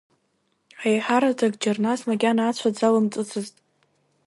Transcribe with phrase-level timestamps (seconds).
[0.83, 3.55] Аиҳараӡак Џьарнас макьана ацәа дзалымҵыцызт.